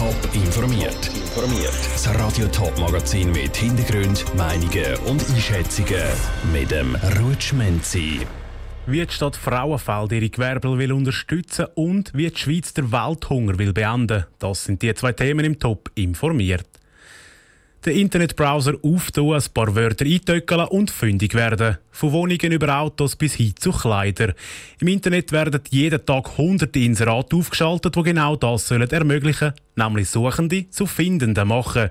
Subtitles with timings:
[0.00, 1.10] Top informiert.
[1.14, 1.74] Informiert.
[1.92, 6.02] Das Radio Top Magazin mit Hintergrund, Meinungen und Einschätzungen
[6.54, 8.20] mit dem Rutschmenzi.
[8.86, 13.74] Wie die Stadt Frauenfeld ihre Gewerbe will unterstützen und wie die Schweiz den Welthunger will
[13.74, 14.24] beenden.
[14.38, 16.79] Das sind die zwei Themen im Top informiert
[17.84, 21.78] den Internetbrowser auftun, ein paar Wörter eintöckeln und fündig werden.
[21.90, 24.34] Von Wohnungen über Autos bis hin zu Kleidern.
[24.80, 30.68] Im Internet werden jeden Tag hunderte Inserate aufgeschaltet, die genau das sollen ermöglichen, nämlich Suchende
[30.70, 31.90] zu Findenden machen.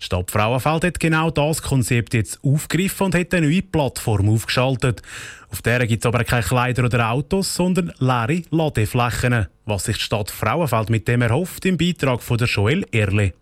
[0.00, 5.02] Die Stadt Frauenfeld hat genau das Konzept jetzt aufgegriffen und hat eine neue Plattform aufgeschaltet.
[5.50, 9.46] Auf der gibt es aber keine Kleider oder Autos, sondern leere Ladeflächen.
[9.64, 13.32] Was sich die Stadt Frauenfeld mit dem erhofft, im Beitrag von der Joel Erle.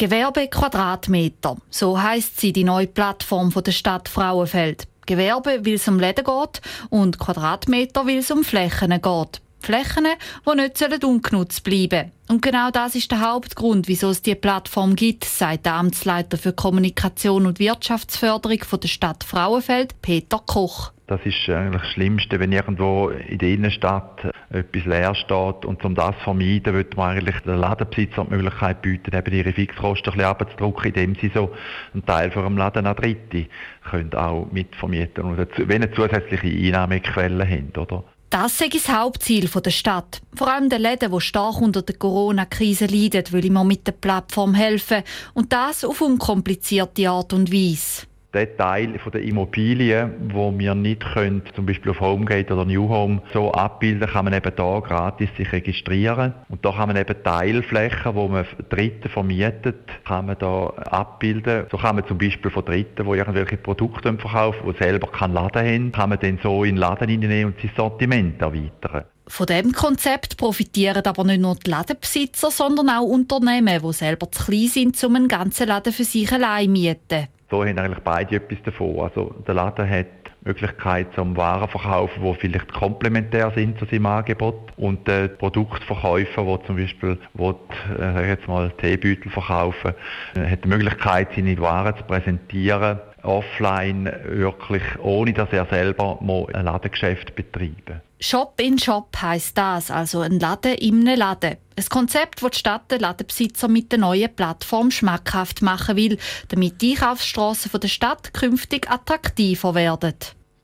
[0.00, 1.58] Gewerbe Quadratmeter.
[1.68, 4.88] So heißt sie die neue Plattform der Stadt Frauenfeld.
[5.04, 9.42] Gewerbe, weil es um Läden geht und Quadratmeter, weil es um Flächen geht.
[9.62, 10.06] Flächen,
[10.46, 12.12] die nicht ungenutzt bleiben sollen.
[12.28, 16.52] Und genau das ist der Hauptgrund, wieso es diese Plattform gibt, sagt der Amtsleiter für
[16.52, 20.92] Kommunikation und Wirtschaftsförderung von der Stadt Frauenfeld, Peter Koch.
[21.10, 25.64] Das ist eigentlich das Schlimmste, wenn irgendwo in der Innenstadt etwas leer steht.
[25.64, 29.52] Und um das zu vermeiden, würde man eigentlich den Ladenbesitzer die Möglichkeit bieten, eben ihre
[29.52, 31.50] Fixkosten ein bisschen abzudrücken, indem sie so
[31.94, 33.46] einen Teil von Laden an Dritte
[33.90, 38.04] können auch mitvermieten wenn eine zusätzliche Einnahmequelle haben, oder?
[38.30, 40.22] Das ist das Hauptziel der Stadt.
[40.36, 44.54] Vor allem den Läden, die stark unter der Corona-Krise leiden, will man mit der Plattform
[44.54, 45.02] helfen.
[45.34, 51.04] Und das auf unkomplizierte Art und Weise der Teil von der Immobilien, wo wir nicht
[51.12, 55.28] können, zum Beispiel auf Homegate oder New Home so abbilden, kann man eben da gratis
[55.36, 56.34] sich registrieren.
[56.48, 61.66] Und da kann man eben Teilflächen, wo man Dritten vermietet, kann man da abbilden.
[61.70, 65.66] So kann man zum Beispiel von Dritten, die irgendwelche Produkte verkaufen, die selber keinen Laden
[65.66, 69.04] haben, kann man dann so in den Laden hineinnehmen und sein Sortiment erweitern.
[69.26, 74.44] Von dem Konzept profitieren aber nicht nur die Ladenbesitzer, sondern auch Unternehmen, die selber zu
[74.44, 78.58] klein sind, um einen ganzen Laden für sich allein mieten so haben eigentlich beide etwas
[78.64, 79.00] davon.
[79.00, 84.06] Also der Laden hat die Möglichkeit zum Waren verkaufen, die vielleicht komplementär sind zu seinem
[84.06, 84.72] Angebot.
[84.76, 87.54] Und der Produktverkäufer, der zum Beispiel will,
[87.98, 89.94] äh, jetzt mal Teebeutel verkaufen,
[90.36, 96.46] äh, hat die Möglichkeit, seine Waren zu präsentieren offline wirklich, ohne dass er selber mal
[96.54, 101.56] ein Ladengeschäft betreiben Shop in Shop heisst das, also ein Laden im Laden.
[101.80, 106.18] Ein Konzept, das die Stadt den Ladenbesitzer mit der neuen Plattform schmackhaft machen will,
[106.48, 110.14] damit die Einkaufsstrassen der Stadt künftig attraktiver werden.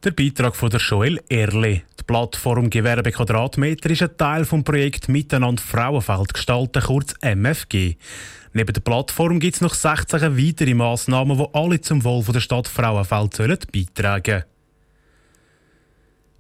[0.05, 1.85] Der Beitrag von der Joel Erle.
[1.99, 7.97] Die Plattform Gewerbe Quadratmeter ist ein Teil des Projekts Miteinander Frauenfeld gestalten, kurz MFG.
[8.53, 12.69] Neben der Plattform gibt es noch 16 weitere Massnahmen, die alle zum Wohl der Stadt
[12.69, 14.56] Frauenfeld beitragen sollen.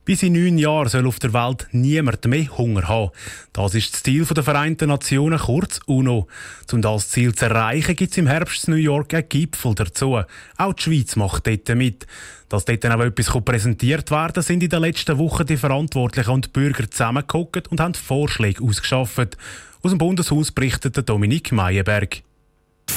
[0.06, 3.10] Bis in neun Jahren soll auf der Welt niemand mehr Hunger haben.
[3.52, 6.28] Das ist das Ziel der Vereinten Nationen, kurz UNO.
[6.70, 10.22] Um das Ziel zu erreichen, gibt es im Herbst in New York einen Gipfel dazu.
[10.58, 12.06] Auch die Schweiz macht dort mit.
[12.48, 16.44] Dass dort dann auch etwas präsentiert werden sind in den letzten Wochen die Verantwortlichen und
[16.46, 19.36] die Bürger zusammengeguckt und haben Vorschläge ausgeschafft.
[19.82, 22.22] Aus dem Bundeshaus berichtete Dominik Meyerberg.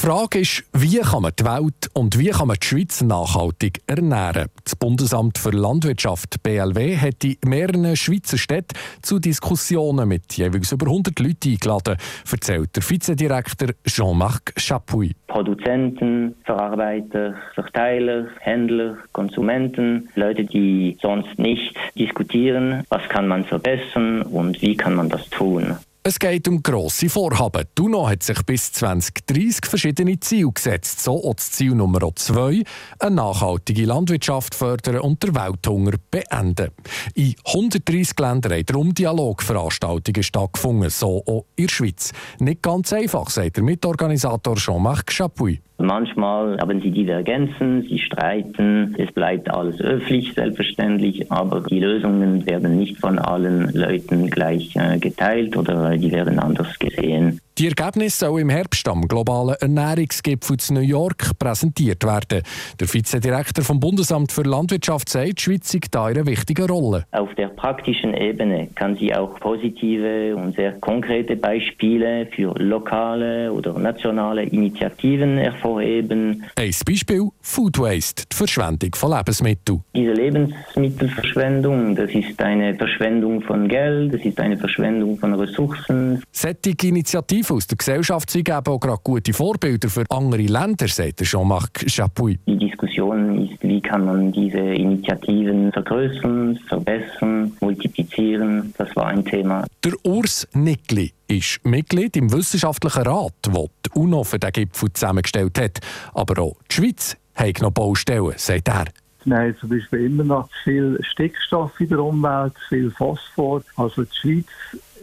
[0.02, 3.82] Die Frage ist, wie kann man die Welt und wie kann man die Schweiz nachhaltig
[3.86, 4.48] ernähren?
[4.64, 10.86] Das Bundesamt für Landwirtschaft BLW hat in mehreren Schweizer Städten zu Diskussionen mit jeweils über
[10.86, 11.98] 100 Leuten eingeladen,
[12.32, 15.12] erzählt der Vizedirektor Jean-Marc Chapuis.
[15.28, 24.62] Produzenten, Verarbeiter, Verteiler, Händler, Konsumenten, Leute, die sonst nicht diskutieren, was kann man verbessern und
[24.62, 25.76] wie kann man das tun.
[26.02, 27.66] Es geht um grosse Vorhaben.
[27.78, 31.02] Die hat sich bis 2030 verschiedene Ziele gesetzt.
[31.02, 32.64] So auch das Ziel Nummer 2,
[33.00, 36.70] eine nachhaltige Landwirtschaft fördern und den Welthunger beenden.
[37.16, 42.14] In 130 Ländern haben darum Dialogveranstaltungen stattgefunden, so auch in der Schweiz.
[42.40, 45.60] Nicht ganz einfach, sagt der Mitorganisator Jean-Marc Chapuis.
[45.82, 52.78] Manchmal haben sie Divergenzen, sie streiten, es bleibt alles öffentlich, selbstverständlich, aber die Lösungen werden
[52.78, 57.19] nicht von allen Leuten gleich äh, geteilt oder die werden anders gesehen.
[57.60, 62.42] Die Ergebnisse sollen im Herbst am globalen Ernährungsgipfel zu New York präsentiert werden.
[62.80, 67.06] Der Vizedirektor vom Bundesamt für Landwirtschaft sagt, die Schweiz hat da eine wichtige Rolle.
[67.12, 73.78] Auf der praktischen Ebene kann sie auch positive und sehr konkrete Beispiele für lokale oder
[73.78, 76.46] nationale Initiativen hervorheben.
[76.56, 79.84] Ein Beispiel Food Waste, die Verschwendung von Lebensmitteln.
[79.94, 86.24] Diese Lebensmittelverschwendung, das ist eine Verschwendung von Geld, das ist eine Verschwendung von Ressourcen.
[86.32, 90.88] Solche Initiativen Initiativen aus der Gesellschaft sind eben auch gerade gute Vorbilder für andere Länder,
[90.88, 92.38] sagt Jean-Marc Chapuis.
[92.46, 98.74] Die Diskussion ist, wie kann man diese Initiativen vergrößern, verbessern, multiplizieren.
[98.78, 99.66] Das war ein Thema.
[99.84, 105.60] Der Urs Nickli ist Mitglied im Wissenschaftlichen Rat, der die UNO für den Gipfel zusammengestellt
[105.60, 105.80] hat.
[106.14, 108.86] Aber auch die Schweiz hat noch Baustellen, sagt er.
[109.26, 113.62] Wir haben zum Beispiel immer noch zu viel Stickstoff in der Umwelt, zu viel Phosphor.
[113.76, 114.46] Also die Schweiz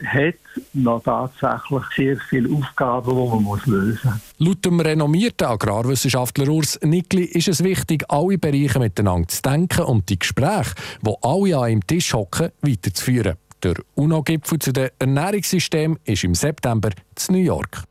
[0.04, 0.34] hat
[0.72, 4.20] noch tatsächlich sehr viele Aufgaben, die man muss lösen muss.
[4.38, 10.08] Laut dem renommierten Agrarwissenschaftler Urs Nickli ist es wichtig, alle Bereiche miteinander zu denken und
[10.08, 13.36] die Gespräche, wo alle an einem Tisch hocken, weiterzuführen.
[13.62, 16.90] Der UNO-Gipfel zu den Ernährungssystemen ist im September
[17.28, 17.82] in New York.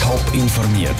[0.00, 0.94] Top informiert,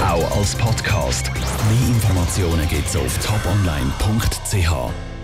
[0.00, 1.30] auch als Podcast.
[1.34, 5.15] Mehr Informationen gibt es auf toponline.ch.